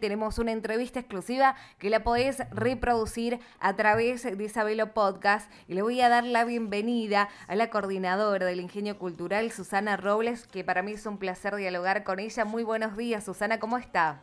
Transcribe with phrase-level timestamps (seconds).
[0.00, 5.82] Tenemos una entrevista exclusiva que la podés reproducir a través de Isabelo Podcast y le
[5.82, 10.82] voy a dar la bienvenida a la coordinadora del Ingenio Cultural, Susana Robles, que para
[10.82, 12.46] mí es un placer dialogar con ella.
[12.46, 14.22] Muy buenos días, Susana, ¿cómo está?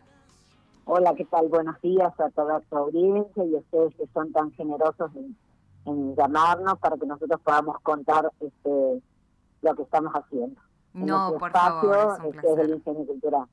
[0.85, 1.47] Hola, ¿qué tal?
[1.47, 5.11] Buenos días a toda su audiencia y a ustedes que son tan generosos
[5.85, 9.01] en, llamarnos para que nosotros podamos contar este,
[9.61, 10.59] lo que estamos haciendo.
[10.93, 13.47] No, por favor, es un este, Ingenio Cultural.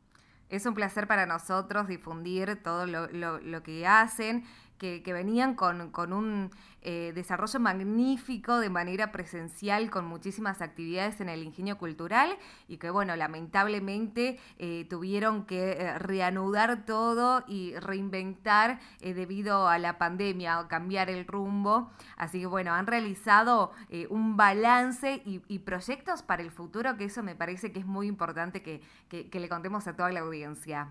[0.54, 4.44] Es un placer para nosotros difundir todo lo, lo, que hacen,
[4.78, 6.50] que, que, venían con, con un
[6.86, 12.36] eh, desarrollo magnífico de manera presencial, con muchísimas actividades en el ingenio cultural
[12.68, 19.96] y que, bueno, lamentablemente eh, tuvieron que eh, reanudar todo y reinventar debido a la
[19.96, 21.90] pandemia o cambiar el rumbo.
[22.18, 23.72] Así que, bueno, han realizado
[24.10, 28.62] un balance y, proyectos para el futuro, que eso me parece que es muy importante
[28.62, 30.88] que, que le contemos a toda la audiencia.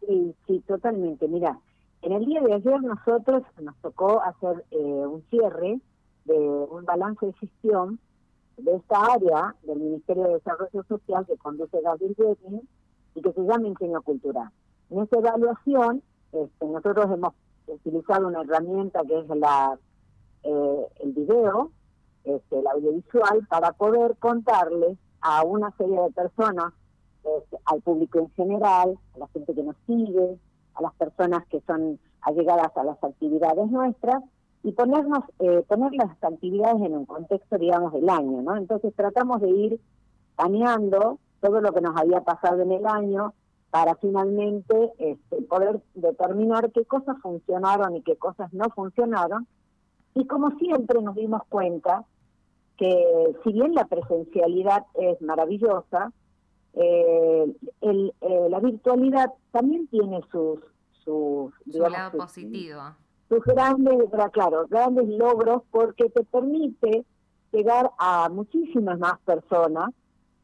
[0.00, 1.28] Sí, sí, totalmente.
[1.28, 1.58] Mira,
[2.02, 5.80] en el día de ayer nosotros nos tocó hacer eh, un cierre
[6.24, 7.98] de un balance de gestión
[8.56, 12.68] de esta área del Ministerio de Desarrollo Social que conduce Gabriel Bedin
[13.14, 14.50] y que se llama Ingenio Cultural.
[14.90, 17.34] En esta evaluación este, nosotros hemos
[17.66, 19.78] utilizado una herramienta que es la
[20.44, 21.70] eh, el video,
[22.24, 26.72] este, el audiovisual, para poder contarles a una serie de personas,
[27.22, 30.38] este, al público en general, a la gente que nos sigue,
[30.74, 34.22] a las personas que son allegadas a las actividades nuestras
[34.62, 39.50] y ponernos eh, poner las actividades en un contexto digamos del año entonces tratamos de
[39.50, 39.80] ir
[40.36, 43.34] planeando todo lo que nos había pasado en el año
[43.72, 49.48] para finalmente este, poder determinar qué cosas funcionaron y qué cosas no funcionaron.
[50.14, 52.04] Y como siempre nos dimos cuenta
[52.76, 56.12] que si bien la presencialidad es maravillosa
[56.74, 60.60] eh, el, eh, la virtualidad también tiene sus
[61.04, 62.80] sus Su lado positivo.
[63.28, 63.98] sus grandes
[64.32, 67.04] claro grandes logros porque te permite
[67.52, 69.90] llegar a muchísimas más personas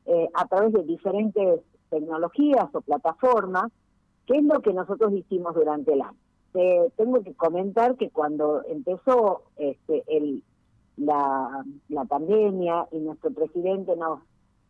[0.06, 3.70] eh, a través de diferentes tecnologías o plataformas
[4.26, 6.18] que es lo que nosotros hicimos durante el año.
[6.96, 10.42] Tengo que comentar que cuando empezó este el
[10.98, 14.20] la, la pandemia y nuestro presidente nos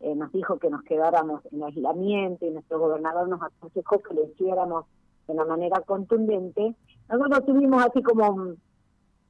[0.01, 4.25] eh, nos dijo que nos quedáramos en aislamiento y nuestro gobernador nos aconsejó que lo
[4.25, 4.85] hiciéramos
[5.27, 6.75] de una manera contundente,
[7.09, 8.53] nosotros tuvimos así como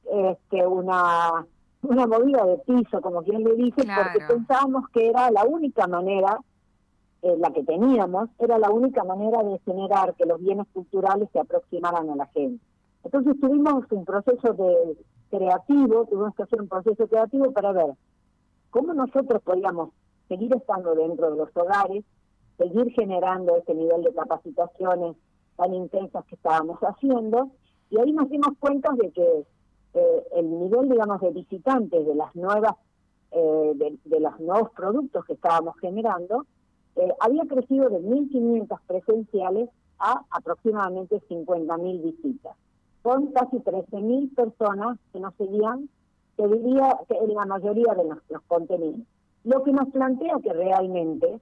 [0.04, 1.46] este, una,
[1.82, 6.38] una movida de piso, como quien le dice, porque pensábamos que era la única manera,
[7.22, 11.40] eh, la que teníamos, era la única manera de generar que los bienes culturales se
[11.40, 12.64] aproximaran a la gente.
[13.04, 14.96] Entonces tuvimos un proceso de
[15.30, 17.94] creativo, tuvimos que hacer un proceso creativo para ver
[18.70, 19.90] cómo nosotros podíamos
[20.30, 22.04] seguir estando dentro de los hogares,
[22.56, 25.16] seguir generando ese nivel de capacitaciones
[25.56, 27.50] tan intensas que estábamos haciendo,
[27.90, 29.44] y ahí nos dimos cuenta de que
[29.94, 32.76] eh, el nivel, digamos, de visitantes de las nuevas,
[33.32, 33.72] eh,
[34.04, 36.46] de, los nuevos productos que estábamos generando,
[36.94, 39.68] eh, había crecido de 1.500 presenciales
[39.98, 42.56] a aproximadamente 50.000 visitas,
[43.02, 45.88] con casi 13.000 personas que nos seguían,
[46.36, 49.00] que diría en la mayoría de nuestros contenidos.
[49.44, 51.40] Lo que nos plantea que realmente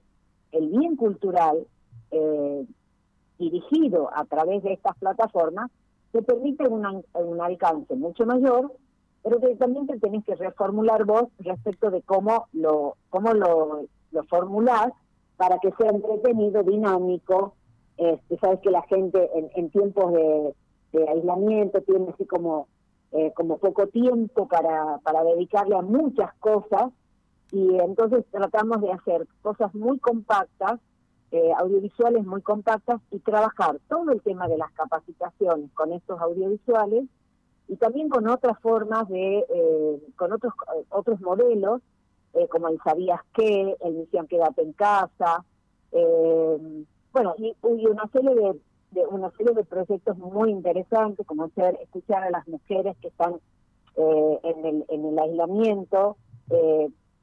[0.51, 1.67] el bien cultural
[2.11, 2.65] eh,
[3.37, 5.69] dirigido a través de estas plataformas
[6.11, 8.73] te permite un alcance mucho mayor,
[9.23, 14.23] pero que también te tenés que reformular vos respecto de cómo lo cómo lo, lo
[14.25, 14.89] formulás
[15.37, 17.53] para que sea entretenido, dinámico.
[17.97, 20.53] Este, sabes que la gente en, tiempos de,
[21.07, 22.67] aislamiento tiene así como
[23.11, 26.91] eh, como poco tiempo para, para dedicarle a muchas cosas
[27.51, 30.79] y entonces tratamos de hacer cosas muy compactas,
[31.31, 37.05] eh, audiovisuales muy compactas y trabajar todo el tema de las capacitaciones con estos audiovisuales
[37.67, 40.53] y también con otras formas de, eh, con otros
[40.89, 41.81] otros modelos,
[42.33, 45.43] eh, como el Sabías qué, el Misión Quédate en Casa,
[47.11, 48.59] bueno, y, una serie de,
[48.91, 53.35] de, una serie de proyectos muy interesantes, como ser escuchar a las mujeres que están
[53.95, 56.17] en, el, en el aislamiento,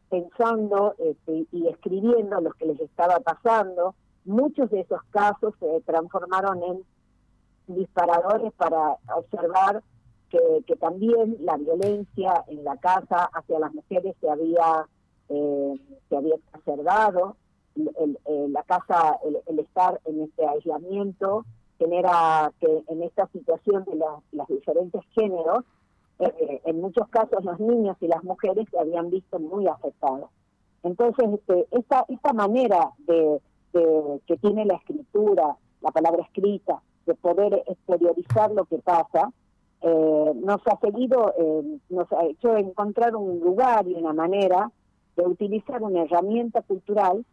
[0.09, 3.95] pensando este, y escribiendo lo que les estaba pasando.
[4.25, 6.85] Muchos de esos casos se transformaron en
[7.69, 9.83] disparadores para observar
[10.31, 14.87] que, también la violencia en la casa hacia las mujeres se había
[15.29, 15.75] eh,
[16.09, 17.37] se había exacerbado
[17.77, 18.19] el,
[18.53, 21.45] la casa el, estar en este aislamiento
[21.79, 23.97] genera que en esta situación de
[24.33, 25.65] las diferentes géneros
[26.19, 30.31] eh, en muchos casos los niños y las mujeres se habían visto muy afectados.
[30.83, 33.41] Entonces, este, esta, esta manera de,
[34.27, 39.33] que tiene la escritura, la palabra escrita, de poder exteriorizar lo que pasa,
[39.83, 44.71] eh, nos ha seguido, eh, nos ha hecho encontrar un lugar y una manera
[45.17, 47.25] de utilizar una herramienta cultural,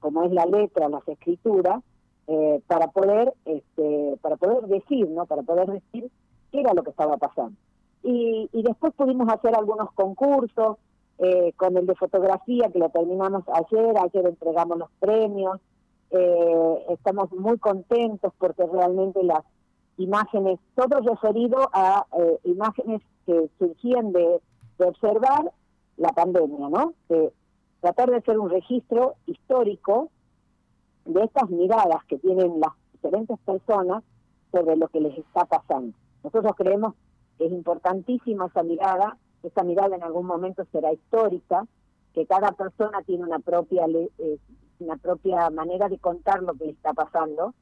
[0.00, 1.82] como es la letra, las escrituras,
[2.28, 5.26] eh, para poder este, para poder decir, ¿no?
[5.26, 6.10] Para poder decir
[6.50, 7.56] qué era lo que estaba pasando.
[8.06, 10.76] Y, y después pudimos hacer algunos concursos,
[11.56, 15.58] con el de fotografía que lo terminamos ayer, ayer entregamos los premios,
[16.90, 19.42] estamos muy contentos porque realmente las
[19.98, 24.40] imágenes, todo referido a eh, imágenes que surgían de,
[24.78, 25.50] observar
[25.96, 26.92] la pandemia, ¿no?
[27.08, 27.32] De
[27.80, 30.10] tratar de hacer un registro histórico
[31.06, 34.04] de estas miradas que tienen las diferentes personas
[34.52, 35.96] sobre lo que les está pasando.
[36.22, 36.92] Nosotros creemos
[37.38, 41.66] es importantísima esa mirada, esa mirada en algún momento será histórica,
[42.14, 44.38] que cada persona tiene una propia eh,
[44.78, 47.54] una propia manera de contar lo que le está pasando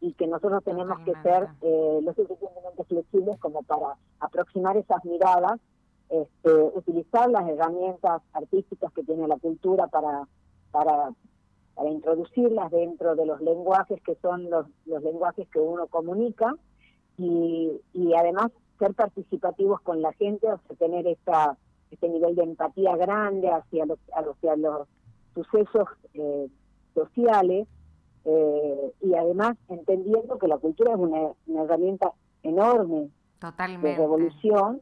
[0.00, 5.60] y que nosotros tenemos que ser eh, lo suficientemente flexibles como para aproximar esas miradas,
[6.08, 10.26] este, utilizar las herramientas artísticas que tiene la cultura para,
[10.70, 11.12] para,
[11.74, 16.54] para introducirlas dentro de los lenguajes que son los, los lenguajes que uno comunica
[17.18, 18.50] y, y además
[18.80, 21.56] ser participativos con la gente, o sea, tener esta,
[21.92, 24.88] este nivel de empatía grande hacia los, hacia los
[25.34, 26.48] sucesos eh,
[26.94, 27.68] sociales
[28.24, 32.12] eh, y además entendiendo que la cultura es una, herramienta
[32.42, 33.10] enorme
[33.40, 34.80] de revolución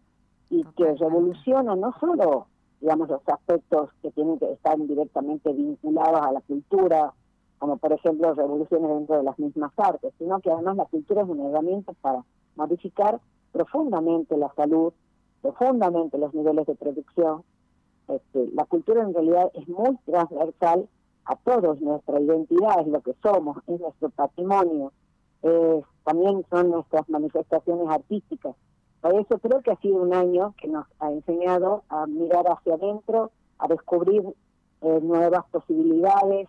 [0.51, 2.47] y que revoluciona no solo
[2.81, 7.13] digamos los aspectos que tienen que estar directamente vinculados a la cultura
[7.59, 11.29] como por ejemplo revoluciones dentro de las mismas artes sino que además la cultura es
[11.29, 12.25] una herramienta para
[12.57, 13.21] modificar
[13.53, 14.93] profundamente la salud
[15.43, 17.45] profundamente los niveles de producción
[18.09, 20.89] este, la cultura en realidad es muy transversal
[21.27, 24.93] a todos, nuestra identidad es lo que somos, es nuestro patrimonio,
[26.05, 28.57] también son nuestras manifestaciones artísticas.
[29.03, 32.75] Por eso creo que ha sido un año que nos ha enseñado a mirar hacia
[32.75, 34.23] adentro, a descubrir
[34.81, 36.49] eh, nuevas posibilidades,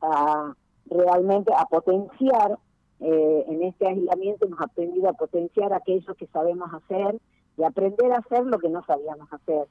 [0.00, 0.54] a
[0.88, 2.58] realmente a potenciar
[3.00, 7.20] eh, en este aislamiento hemos aprendido a potenciar aquello que sabemos hacer
[7.56, 9.66] y aprender a hacer lo que no sabíamos hacer,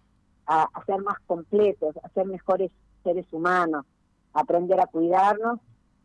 [0.46, 2.72] a, a ser más completos, a ser mejores
[3.04, 3.86] seres humanos,
[4.34, 5.60] aprender a cuidarnos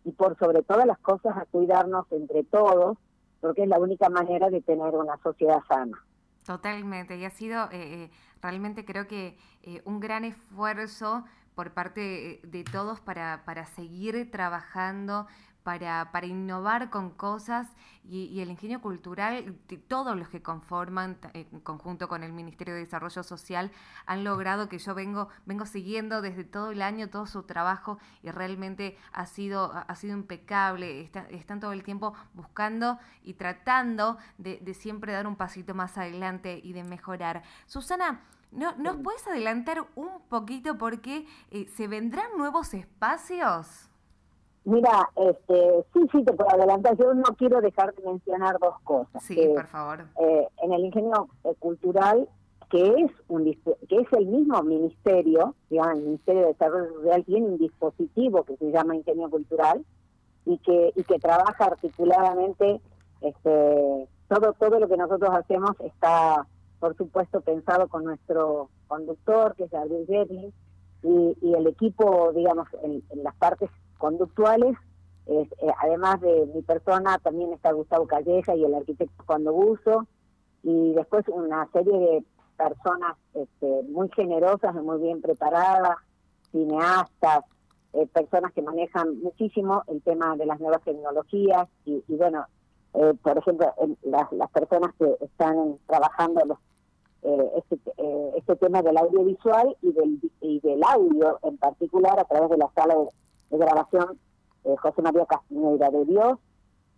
[0.05, 2.97] y por sobre todas las cosas a cuidarnos entre todos,
[3.41, 5.99] porque es la única manera de tener una sociedad sana.
[6.47, 11.25] Totalmente, y ha sido eh, eh, realmente creo que eh, un gran esfuerzo
[11.55, 15.27] por parte de todos para, para seguir trabajando
[15.71, 17.69] para, para innovar con cosas
[18.03, 19.57] y, el ingenio cultural,
[19.87, 23.71] todos los que conforman en conjunto con el Ministerio de Desarrollo Social
[24.05, 28.33] han logrado que yo vengo, vengo siguiendo desde todo el año todo su trabajo y
[28.33, 35.13] realmente ha sido, ha sido impecable, están todo el tiempo buscando y tratando de, siempre
[35.13, 37.45] dar un pasito más adelante y de mejorar.
[37.67, 43.90] Susana, ¿No, ¿Nos puedes adelantar un poquito porque eh, se vendrán nuevos espacios?
[44.65, 46.97] Mira, este, sí, sí, te puedo adelantar.
[46.97, 49.23] Yo no quiero dejar de mencionar dos cosas.
[49.23, 50.05] Sí, por favor.
[50.21, 52.29] Eh, en el ingenio eh, cultural,
[52.71, 57.47] que es un que es el mismo ministerio, digamos, el Ministerio de Desarrollo Social tiene
[57.47, 59.85] un dispositivo que se llama ingenio cultural
[60.45, 62.81] y que y que trabaja articuladamente.
[63.23, 66.47] Este, todo todo lo que nosotros hacemos está,
[66.79, 70.53] por supuesto, pensado con nuestro conductor, que es Gabriel Gerling,
[71.03, 73.71] y, y el equipo, digamos, en las partes
[74.01, 74.77] conductuales.
[75.27, 80.09] Eh, además de mi persona, también está Gustavo Calleja y el arquitecto Juan Buzo,
[80.65, 82.25] y después una serie de
[82.57, 85.97] personas este, muy generosas y muy bien preparadas,
[86.51, 87.45] cineastas,
[87.93, 92.45] eh, personas que manejan muchísimo el tema de las nuevas tecnologías y, bueno,
[92.95, 96.59] eh, por ejemplo, las, las, personas que están trabajando los,
[97.57, 97.79] este,
[98.37, 102.71] este tema del audiovisual y del, y del audio en particular a través de la
[102.75, 103.09] sala de
[103.51, 104.19] de grabación
[104.65, 106.39] eh, José María Castiñeira de Dios.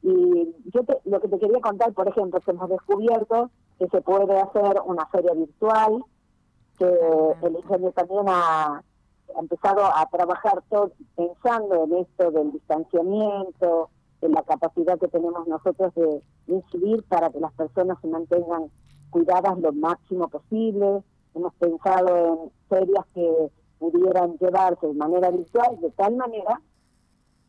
[0.02, 4.00] Y yo lo que te quería contar, por ejemplo, es que hemos descubierto que se
[4.00, 6.04] puede hacer una feria virtual,
[6.78, 6.87] que
[7.42, 8.82] el ingenio también ha,
[9.38, 13.88] empezado a trabajar todo pensando en esto del distanciamiento,
[14.21, 18.71] en la capacidad que tenemos nosotros de incidir para que las personas se mantengan
[19.11, 21.02] cuidadas lo máximo posible.
[21.35, 23.50] Hemos pensado en ferias que
[23.90, 26.60] pudieran llevarse de manera virtual, de tal manera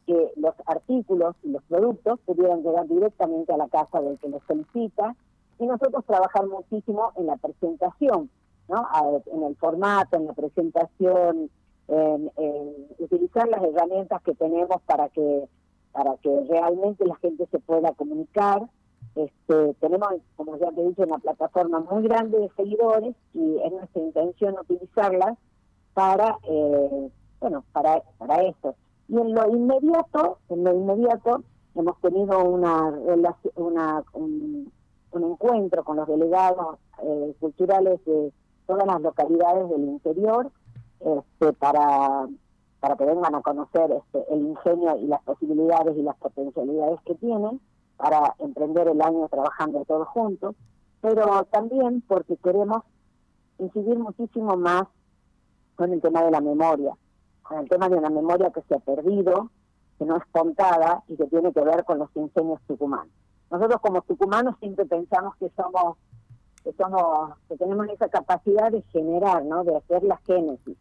[0.07, 4.41] que los artículos y los productos pudieran llegar directamente a la casa del que los
[4.47, 5.15] solicita
[5.59, 8.29] y nosotros trabajar muchísimo en la presentación,
[8.67, 8.87] ¿no?
[9.27, 11.49] en el formato, en la presentación,
[11.87, 12.31] en,
[12.97, 15.47] utilizar las herramientas que tenemos para que
[15.91, 18.67] para que realmente la gente se pueda comunicar.
[19.13, 23.71] Este, tenemos, como ya te he dicho, una plataforma muy grande de seguidores y es
[23.71, 25.37] nuestra intención utilizarla
[25.93, 27.09] para, eh,
[27.39, 28.75] bueno, para, para esto.
[29.07, 31.43] Y en lo inmediato, en lo inmediato,
[31.75, 32.89] hemos tenido una,
[33.55, 34.71] una un,
[35.13, 38.31] encuentro con los delegados eh, culturales de
[38.65, 40.51] todas las localidades del interior
[40.99, 42.27] este, para
[42.83, 47.15] para que vengan a conocer este, el ingenio y las posibilidades y las potencialidades que
[47.15, 47.61] tienen
[47.95, 50.53] para emprender el año trabajando todos juntos,
[50.99, 52.83] pero también porque queremos
[53.57, 54.83] incidir muchísimo más
[55.75, 56.95] con el tema de la memoria,
[57.41, 59.49] con el tema de una memoria que se ha perdido,
[59.97, 63.13] que no es contada y que tiene que ver con los ingenios tucumanos.
[63.51, 65.97] Nosotros como tucumanos siempre pensamos que somos
[66.63, 69.63] que somos que tenemos esa capacidad de generar, ¿no?
[69.63, 70.77] De hacer la génesis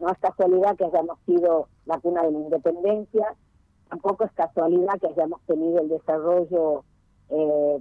[0.00, 3.34] no es casualidad que hayamos sido la cuna de la independencia,
[3.88, 6.84] tampoco es casualidad que hayamos tenido el desarrollo
[7.30, 7.78] eh,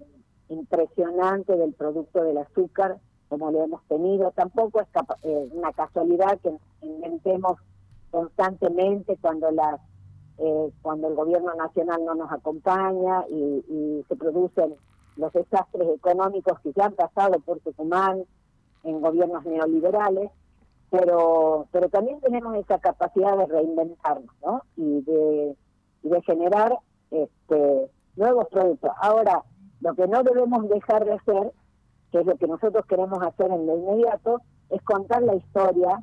[0.50, 2.98] impresionante del producto del azúcar
[3.30, 4.88] como lo hemos tenido, tampoco es
[5.24, 7.60] eh, una casualidad que inventemos
[8.12, 9.80] constantemente cuando las
[10.40, 14.76] eh, cuando el gobierno nacional no nos acompaña y, y, se producen
[15.16, 18.24] los desastres económicos que ya han pasado por Tucumán
[18.84, 20.30] en gobiernos neoliberales
[20.90, 24.62] pero pero también tenemos esa capacidad de reinventarnos ¿no?
[24.78, 25.56] y de,
[26.04, 26.78] de generar
[27.12, 28.92] este nuevos productos.
[29.02, 29.44] Ahora,
[29.82, 31.52] lo que no debemos dejar de hacer,
[32.12, 36.00] que es lo que nosotros queremos hacer en lo inmediato, es contar la historia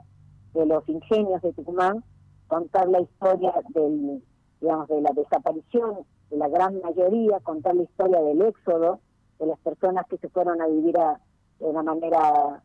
[0.55, 2.05] de los ingenios de Tucumán,
[2.49, 4.23] contar la historia del,
[4.61, 5.99] digamos, de la desaparición
[6.31, 9.01] de la gran mayoría, contar la historia del éxodo
[9.39, 11.21] de las personas que se fueron a vivir a,
[11.59, 12.63] de una manera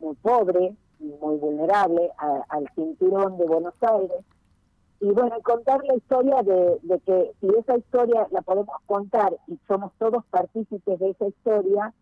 [0.00, 2.10] muy pobre, muy vulnerable,
[2.48, 4.24] al cinturón de Buenos Aires.
[5.00, 9.92] Y bueno, contar la historia de, que si esa historia la podemos contar y somos
[9.98, 11.94] todos partícipes de esa historia,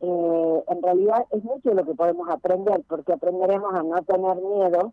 [0.00, 4.92] eh, en realidad es mucho lo que podemos aprender, porque aprenderemos a no tener miedo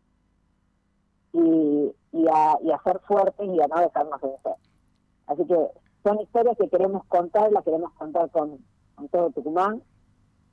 [1.34, 4.56] y, y, a, y a ser fuertes y a no dejarnos vencer.
[5.26, 5.68] Así que
[6.04, 8.60] son historias que queremos contar, las queremos contar con,
[8.96, 9.82] con todo Tucumán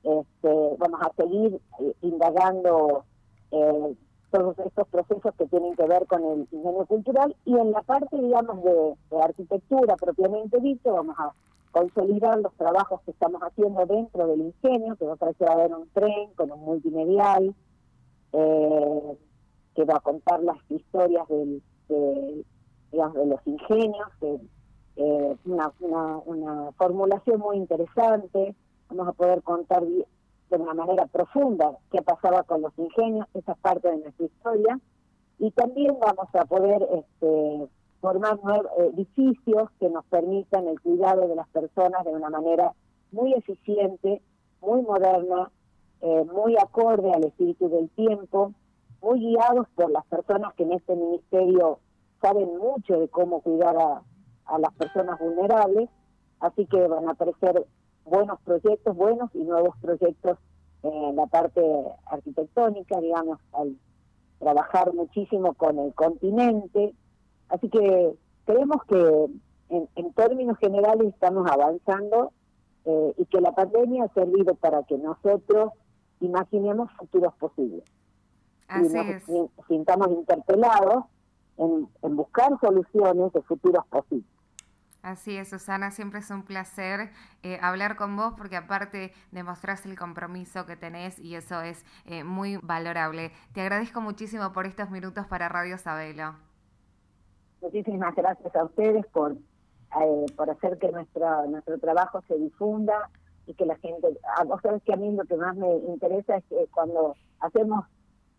[0.05, 3.05] este, vamos a seguir eh, indagando
[3.49, 3.95] eh,
[4.31, 8.17] todos estos procesos que tienen que ver con el ingenio cultural y en la parte,
[8.17, 11.33] digamos, de, arquitectura propiamente dicho, vamos a
[11.71, 16.29] consolidar los trabajos que estamos haciendo dentro del ingenio, que va a haber un tren
[16.35, 17.53] con un multimedial,
[18.33, 19.17] eh,
[19.75, 22.45] que va a contar las historias del, de,
[22.91, 24.07] digamos, de los ingenios,
[25.45, 28.55] una, una, una formulación muy interesante,
[28.89, 29.83] vamos a poder contar
[30.49, 34.79] de una manera profunda qué pasaba con los ingenios, esa parte de nuestra historia,
[35.39, 37.67] y también vamos a poder este,
[37.99, 42.73] formar nuevos edificios que nos permitan el cuidado de las personas de una manera
[43.11, 44.21] muy eficiente,
[44.61, 45.51] muy moderna,
[46.01, 48.53] eh, muy acorde al espíritu del tiempo,
[49.01, 51.79] muy guiados por las personas que en este ministerio
[52.21, 54.01] saben mucho de cómo cuidar a,
[54.45, 55.89] a las personas vulnerables,
[56.39, 57.65] así que van a aparecer
[58.05, 60.37] buenos proyectos, buenos y nuevos proyectos
[60.83, 61.61] en la parte
[62.05, 63.75] arquitectónica, digamos, al
[64.39, 66.93] trabajar muchísimo con el continente.
[67.49, 68.13] Así que
[68.45, 69.25] creemos que
[69.69, 72.31] en, términos generales estamos avanzando
[72.85, 75.73] eh, y que la pandemia ha servido para que nosotros
[76.19, 77.83] imaginemos futuros posibles.
[78.67, 81.05] Así y nos sintamos interpelados
[81.57, 84.34] en, en buscar soluciones de futuros posibles.
[85.05, 87.11] Así es, Susana, siempre es un placer
[87.43, 92.23] eh, hablar con vos porque aparte demostrás el compromiso que tenés y eso es eh,
[92.23, 93.31] muy valorable.
[93.53, 96.33] Te agradezco muchísimo por estos minutos para Radio Sabelo.
[97.61, 103.11] Muchísimas gracias a ustedes por, eh, por hacer que nuestro, nuestro trabajo se difunda
[103.45, 104.07] y que la gente,
[104.39, 107.85] a vos sabés que a mí lo que más me interesa es que cuando hacemos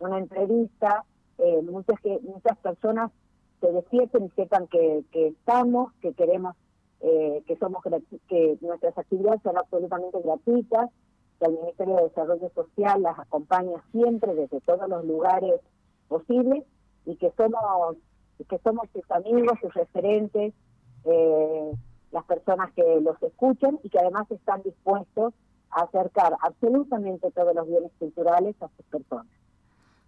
[0.00, 1.04] una entrevista,
[1.62, 3.12] muchas, que, muchas personas
[3.60, 6.54] se despierten y sepan que, que estamos, que queremos,
[7.00, 7.82] eh, que somos
[8.28, 10.90] que nuestras actividades son absolutamente gratuitas,
[11.38, 15.60] que el Ministerio de Desarrollo Social las acompaña siempre desde todos los lugares
[16.08, 16.64] posibles
[17.04, 17.96] y que somos
[18.48, 20.52] que somos sus amigos, sus referentes,
[21.04, 21.72] eh,
[22.12, 25.32] las personas que los escuchan y que además están dispuestos
[25.70, 29.26] a acercar absolutamente todos los bienes culturales a sus personas.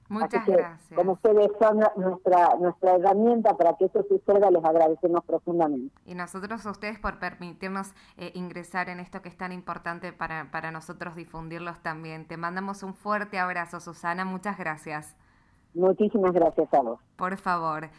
[0.09, 0.97] Muchas gracias.
[0.97, 5.95] Como ustedes son nuestra, nuestra herramienta para que eso suceda, les agradecemos profundamente.
[6.07, 10.51] Y nosotros a ustedes por permitirnos eh, ingresar en esto que es tan importante para,
[10.51, 12.27] para nosotros difundirlos también.
[12.27, 14.25] Te mandamos un fuerte abrazo, Susana.
[14.25, 15.17] Muchas gracias.
[15.75, 17.01] Muchísimas gracias a vos.
[17.17, 17.91] Por favor.